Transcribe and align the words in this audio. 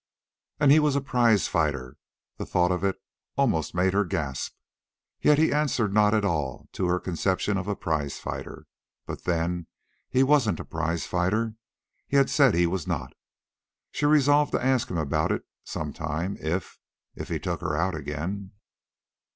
And 0.59 0.71
he 0.71 0.79
was 0.79 0.95
a 0.95 0.99
prizefighter. 0.99 1.95
The 2.37 2.45
thought 2.47 2.71
of 2.71 2.83
it 2.83 2.97
almost 3.37 3.75
made 3.75 3.93
her 3.93 4.03
gasp. 4.03 4.55
Yet 5.21 5.37
he 5.37 5.53
answered 5.53 5.93
not 5.93 6.15
at 6.15 6.25
all 6.25 6.67
to 6.71 6.87
her 6.87 6.99
conception 6.99 7.55
of 7.55 7.67
a 7.67 7.75
prizefighter. 7.75 8.65
But, 9.05 9.25
then, 9.25 9.67
he 10.09 10.23
wasn't 10.23 10.59
a 10.59 10.65
prizefighter. 10.65 11.53
He 12.07 12.17
had 12.17 12.31
said 12.31 12.55
he 12.55 12.65
was 12.65 12.87
not. 12.87 13.13
She 13.91 14.07
resolved 14.07 14.53
to 14.53 14.65
ask 14.65 14.89
him 14.89 14.97
about 14.97 15.31
it 15.31 15.43
some 15.63 15.93
time 15.93 16.35
if... 16.39 16.79
if 17.13 17.29
he 17.29 17.37
took 17.37 17.61
her 17.61 17.77
out 17.77 17.93
again. 17.93 18.53